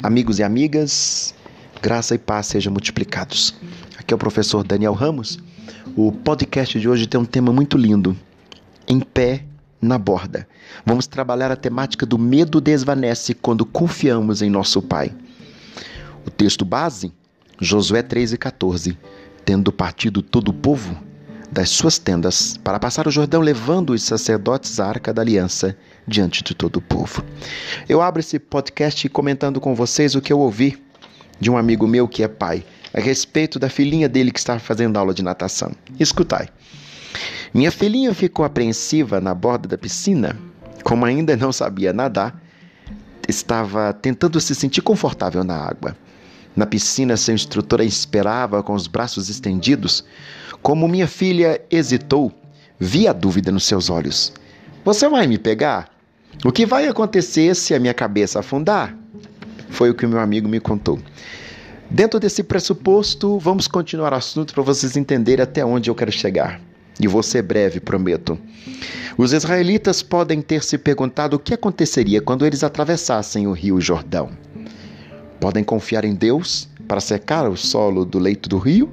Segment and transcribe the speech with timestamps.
[0.00, 1.34] Amigos e amigas,
[1.82, 3.52] graça e paz sejam multiplicados.
[3.98, 5.40] Aqui é o professor Daniel Ramos.
[5.96, 8.16] O podcast de hoje tem um tema muito lindo:
[8.86, 9.44] Em pé
[9.82, 10.46] na borda.
[10.86, 15.12] Vamos trabalhar a temática do medo desvanece quando confiamos em nosso Pai.
[16.24, 17.12] O texto base,
[17.60, 18.96] Josué 13,14.
[19.44, 20.96] Tendo partido todo o povo
[21.50, 25.76] das suas tendas para passar o Jordão, levando os sacerdotes à arca da aliança
[26.06, 27.24] diante de todo o povo.
[27.88, 30.82] Eu abro esse podcast comentando com vocês o que eu ouvi
[31.40, 34.96] de um amigo meu que é pai, a respeito da filhinha dele que estava fazendo
[34.96, 35.72] aula de natação.
[35.98, 36.48] Escutai.
[37.54, 40.36] Minha filhinha ficou apreensiva na borda da piscina,
[40.82, 42.40] como ainda não sabia nadar,
[43.28, 45.96] estava tentando se sentir confortável na água.
[46.58, 50.04] Na piscina, seu instrutor a esperava com os braços estendidos.
[50.60, 52.32] Como minha filha hesitou,
[52.80, 54.32] vi a dúvida nos seus olhos.
[54.84, 55.88] Você vai me pegar?
[56.44, 58.92] O que vai acontecer se a minha cabeça afundar?
[59.70, 60.98] Foi o que o meu amigo me contou.
[61.88, 66.60] Dentro desse pressuposto, vamos continuar o assunto para vocês entenderem até onde eu quero chegar.
[66.98, 68.36] E vou ser breve, prometo.
[69.16, 74.32] Os israelitas podem ter se perguntado o que aconteceria quando eles atravessassem o rio Jordão.
[75.40, 78.90] Podem confiar em Deus para secar o solo do leito do rio?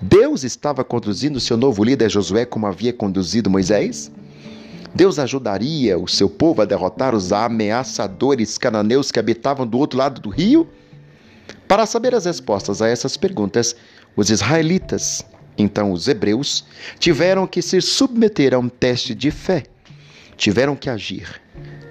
[0.00, 4.10] Deus estava conduzindo seu novo líder Josué como havia conduzido Moisés?
[4.94, 10.20] Deus ajudaria o seu povo a derrotar os ameaçadores cananeus que habitavam do outro lado
[10.20, 10.68] do rio?
[11.66, 13.74] Para saber as respostas a essas perguntas,
[14.16, 15.24] os israelitas,
[15.58, 16.64] então os hebreus,
[17.00, 19.64] tiveram que se submeter a um teste de fé.
[20.36, 21.40] Tiveram que agir,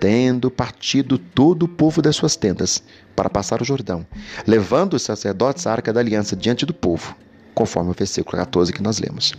[0.03, 2.83] tendo partido todo o povo das suas tendas
[3.15, 4.05] para passar o Jordão,
[4.45, 7.15] levando os sacerdotes à arca da aliança diante do povo,
[7.53, 9.33] conforme o versículo 14 que nós lemos.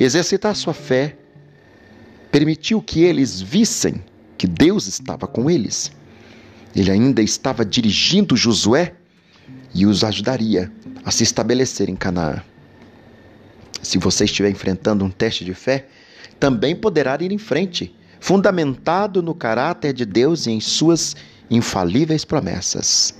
[0.00, 1.16] Exercitar sua fé
[2.32, 4.02] permitiu que eles vissem
[4.36, 5.92] que Deus estava com eles.
[6.74, 8.94] Ele ainda estava dirigindo Josué
[9.72, 10.72] e os ajudaria
[11.04, 12.42] a se estabelecer em Canaã.
[13.80, 15.86] Se você estiver enfrentando um teste de fé,
[16.40, 17.94] também poderá ir em frente,
[18.24, 21.14] fundamentado no caráter de Deus e em suas
[21.50, 23.14] infalíveis promessas.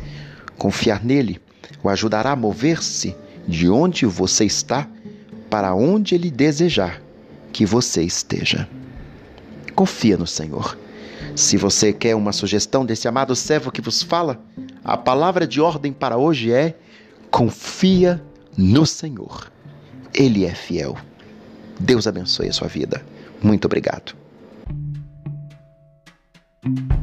[0.57, 1.39] Confiar nele
[1.83, 3.15] o ajudará a mover-se
[3.47, 4.89] de onde você está
[5.51, 7.03] para onde ele desejar
[7.53, 8.67] que você esteja.
[9.75, 10.75] Confia no Senhor.
[11.37, 14.41] Se você quer uma sugestão desse amado servo que vos fala,
[14.83, 16.75] a palavra de ordem para hoje é:
[17.31, 18.25] confia
[18.57, 19.53] no Senhor.
[20.15, 20.97] Ele é fiel.
[21.79, 23.05] Deus abençoe a sua vida.
[23.43, 24.24] Muito obrigado.
[26.65, 26.94] Thank you.